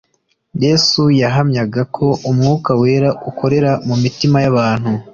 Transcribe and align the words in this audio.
Yesu 0.63 1.01
yahamyaga 1.21 1.81
ko 1.95 2.07
Umwuka 2.29 2.71
wera 2.81 3.09
ukorera 3.29 3.71
mu 3.87 3.95
mitima 4.03 4.37
y'abantu 4.43 4.91